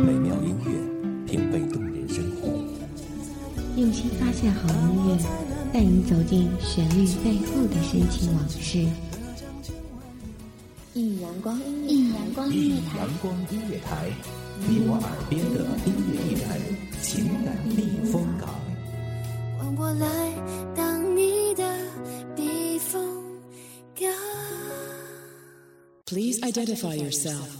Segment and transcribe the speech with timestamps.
[0.00, 0.70] 美妙音乐，
[1.26, 2.48] 品味动人生活。
[3.76, 5.18] 用心发现好音乐，
[5.72, 8.86] 带你走进旋律背后的深情往事。
[10.94, 14.10] 一阳光音乐，一阳光音乐台，阳光音乐台，
[14.66, 16.58] 你我耳边的音乐驿站，
[17.02, 18.48] 情感避风港。
[19.58, 20.06] 换我来
[20.74, 21.78] 当你的
[22.34, 23.22] 避风
[23.94, 24.10] 港。
[26.06, 27.59] Please identify yourself。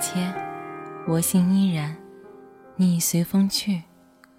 [0.00, 0.32] 切，
[1.06, 1.96] 我心依然。
[2.76, 3.82] 你随风去，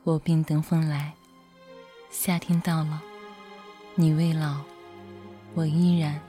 [0.04, 1.14] 我便等风来。
[2.10, 3.02] 夏天到了，
[3.96, 4.62] 你未老，
[5.54, 6.20] 我依然。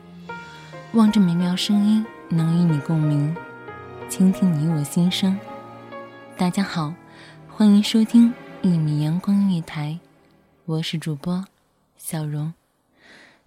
[0.94, 3.34] 望着美妙声音，能与你共鸣，
[4.08, 5.38] 倾听你我心声。
[6.36, 6.92] 大家好，
[7.48, 10.00] 欢迎收听一米阳光音乐台，
[10.64, 11.44] 我是主播
[11.96, 12.52] 小荣。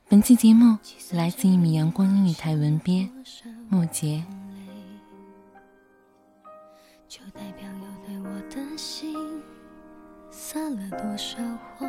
[0.07, 0.77] 本期节目
[1.11, 3.09] 来自一米阳光音乐台文编
[3.67, 4.23] 木杰。
[7.13, 9.15] 就代表有对我的心
[10.31, 11.37] 撒了多少
[11.77, 11.87] 谎，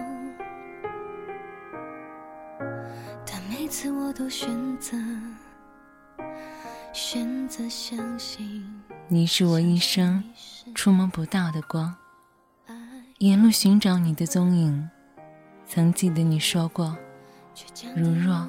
[3.25, 4.99] 但每次我都选择
[6.93, 8.83] 选择相信。
[9.09, 10.23] 你是我一生
[10.75, 11.95] 触摸不到的光，
[13.17, 14.91] 沿路寻找你的踪影。
[15.67, 16.95] 曾记得你说过，
[17.97, 18.47] 如若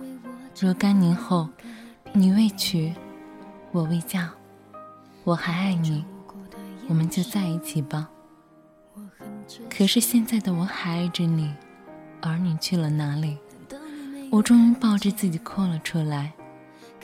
[0.59, 1.47] 若干年后
[2.11, 2.93] 你未娶，
[3.71, 4.29] 我未嫁，
[5.23, 6.03] 我还爱你。
[6.87, 8.09] 我们就在一起吧。
[9.69, 11.53] 可是现在的我还爱着你，
[12.21, 13.37] 而你去了哪里？
[14.31, 16.33] 我终于抱着自己哭了出来。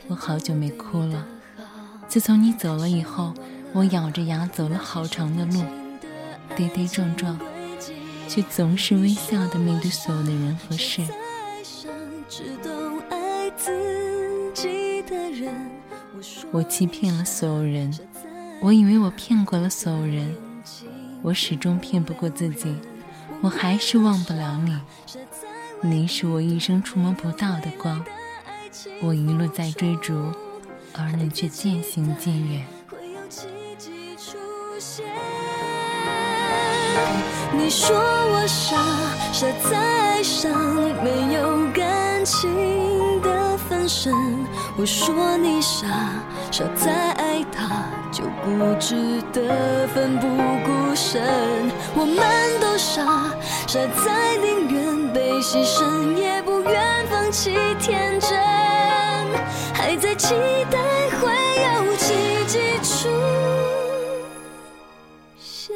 [0.08, 1.25] 我好久没哭了。
[2.08, 3.34] 自从你走了以后，
[3.74, 5.64] 我咬着牙走了好长的路，
[6.56, 7.40] 跌跌撞撞，
[8.28, 11.02] 却总是微笑的面对所有的人和事。
[16.52, 17.94] 我欺骗了所有人。
[18.62, 20.36] 我以为我骗过了所有人，
[21.24, 22.76] 我始终骗不过自己，
[23.42, 24.80] 我还是忘不了你。
[25.82, 28.06] 你是我一生触摸不到的光，
[29.02, 30.32] 我一路在追逐，
[30.94, 32.64] 而你却渐行渐远。
[37.54, 38.78] 你说我傻，
[39.34, 40.52] 傻在爱上
[41.04, 44.14] 没有感情的分身。
[44.78, 45.88] 我说你傻，
[46.52, 47.91] 傻在爱他。
[48.22, 50.28] 就固执的奋不
[50.64, 51.24] 顾身，
[51.96, 53.04] 我们都傻，
[53.68, 58.38] 傻在宁愿被牺牲，也不愿放弃天真，
[59.74, 60.36] 还在期
[60.70, 60.78] 待
[61.18, 61.34] 会
[61.64, 63.09] 有奇迹出
[65.40, 65.76] 现。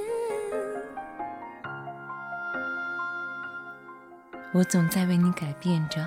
[4.54, 6.06] 我总在为你改变着，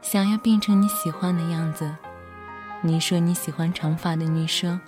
[0.00, 1.94] 想要变成你喜欢的样子。
[2.80, 4.80] 你说你喜欢长发的女生。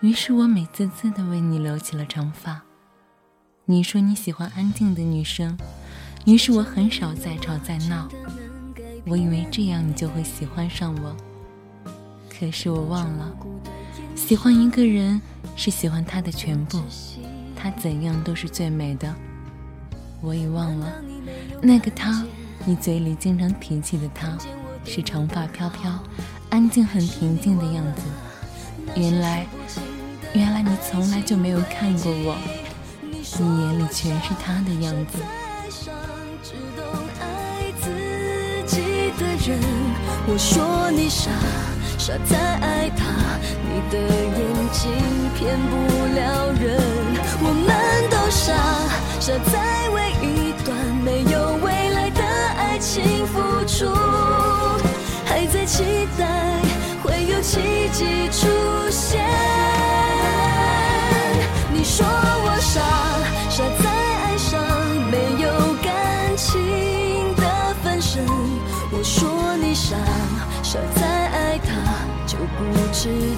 [0.00, 2.62] 于是我美滋滋的为你留起了长发。
[3.64, 5.58] 你说你喜欢安静的女生，
[6.24, 8.08] 于是我很少再吵再闹。
[9.08, 11.16] 我以为这样你就会喜欢上我，
[12.30, 13.36] 可是我忘了，
[14.14, 15.20] 喜欢一个人
[15.56, 16.80] 是喜欢他的全部，
[17.56, 19.12] 他怎样都是最美的。
[20.20, 20.92] 我已忘了，
[21.60, 22.24] 那个他，
[22.64, 24.38] 你嘴里经常提起的他，
[24.84, 25.98] 是长发飘飘、
[26.50, 28.02] 安静很平静的样子。
[28.94, 29.46] 原来。
[30.34, 32.36] 原来你从来就没有看过我，
[33.02, 33.22] 你
[33.62, 35.18] 眼里全是他的样子。
[40.26, 41.30] 我说你傻，
[41.96, 44.38] 傻在爱他，你的眼
[44.70, 44.92] 睛
[45.34, 45.72] 骗不
[46.14, 46.78] 了人。
[47.40, 47.66] 我们
[48.10, 48.52] 都傻，
[49.18, 49.77] 傻在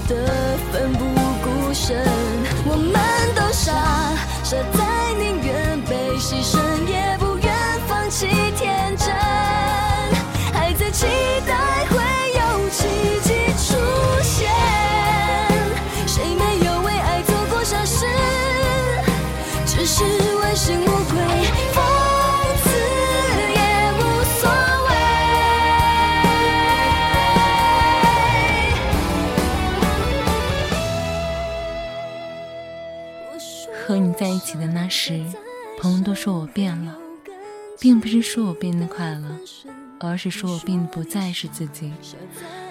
[0.08, 1.04] 的奋不
[1.42, 2.04] 顾身。
[2.64, 2.94] 我们
[3.34, 3.72] 都傻，
[4.42, 7.52] 傻在宁愿被牺牲，也不愿
[7.88, 8.26] 放弃
[8.56, 9.14] 天真，
[10.52, 11.06] 还在期
[11.46, 11.54] 待
[11.90, 11.96] 会
[12.38, 12.86] 有奇
[13.22, 13.68] 迹出
[14.22, 14.50] 现。
[16.06, 18.06] 谁没有为爱做过傻事？
[19.66, 20.04] 只是
[20.40, 21.20] 问心无愧，
[34.20, 35.24] 在一起的那时，
[35.80, 36.94] 朋友都说我变了，
[37.80, 39.34] 并不是说我变得快乐，
[39.98, 41.90] 而是说我变得不再是自己。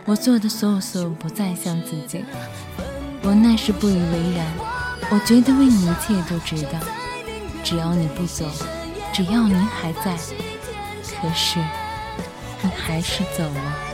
[0.05, 2.23] 我做的所有所有不再像自己。
[3.23, 4.45] 我那时不以为然，
[5.09, 6.79] 我觉得为你一切都值得，
[7.63, 8.45] 只要你不走，
[9.11, 10.15] 只要你还在。
[11.19, 11.57] 可是，
[12.61, 13.88] 你还是走了。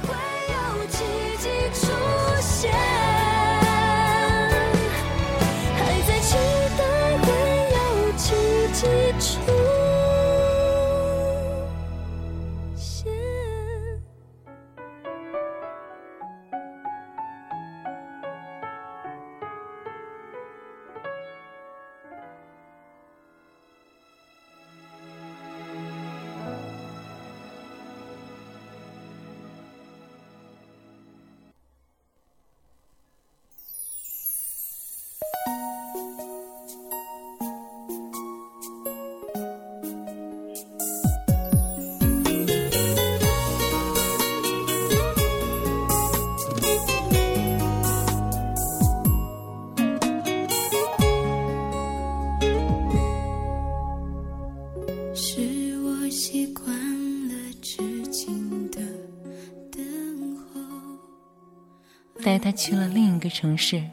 [62.46, 63.84] 他去了另一个城市，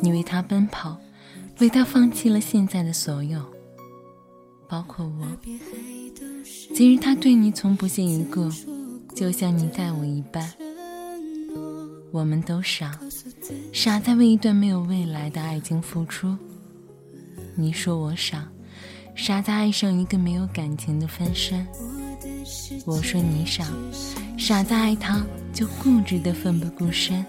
[0.00, 0.98] 你为他奔跑，
[1.58, 3.38] 为他放弃了现在的所有，
[4.66, 5.26] 包括我。
[6.74, 8.50] 其实他对你从不屑一顾，
[9.14, 10.50] 就像你待我一般。
[12.12, 12.98] 我们都傻，
[13.74, 16.34] 傻在为一段没有未来的爱情付出。
[17.54, 18.48] 你说我傻，
[19.14, 21.66] 傻在爱上一个没有感情的分身。
[22.86, 23.66] 我说你傻，
[24.38, 25.22] 傻在爱他
[25.52, 27.22] 就固执的奋不顾身，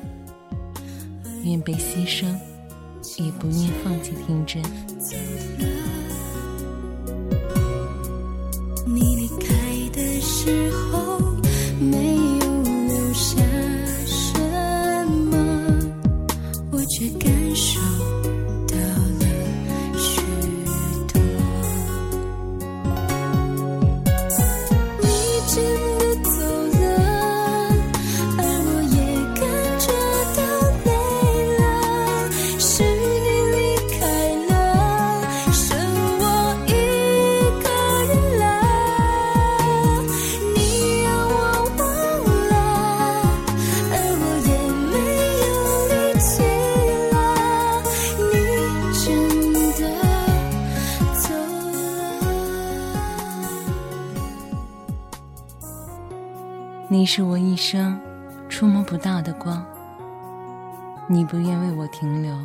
[1.47, 2.25] 愿被牺牲，
[3.23, 4.61] 也不愿放弃天真。
[8.85, 10.96] 你离开的时候，
[57.07, 57.98] 是我一生
[58.50, 59.65] 触摸不到的光，
[61.08, 62.38] 你不愿为我停留，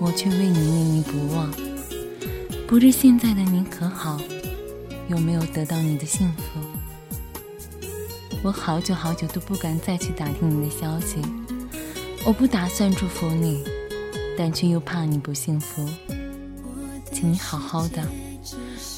[0.00, 1.52] 我却为你念念不忘。
[2.66, 4.18] 不知现在的你可好，
[5.08, 6.58] 有没有得到你的幸福？
[8.42, 11.20] 我好久好久都不敢再去打听你的消息，
[12.24, 13.62] 我不打算祝福你，
[14.38, 15.86] 但却又怕你不幸福。
[17.12, 18.02] 请你好好的，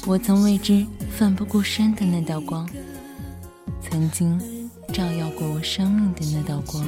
[0.07, 2.65] 我曾为之奋不顾身的那道光。
[3.81, 4.39] 曾经
[4.99, 6.85] 照耀过我生命的那道光。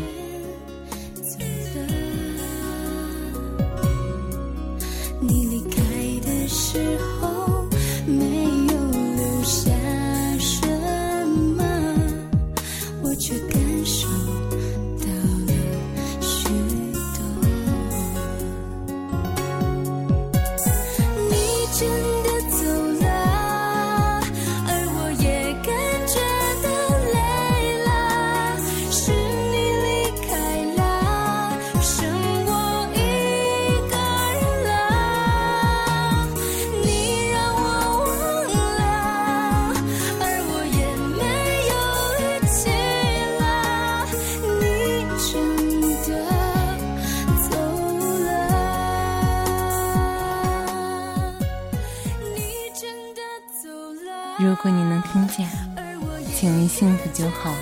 [56.81, 57.53] 幸福就好，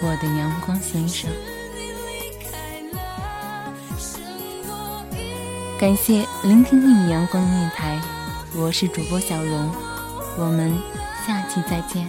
[0.00, 1.28] 我的阳光先生。
[5.76, 8.00] 感谢聆听一米阳光电台，
[8.54, 9.74] 我是主播小荣，
[10.38, 10.72] 我们
[11.26, 12.08] 下期再见。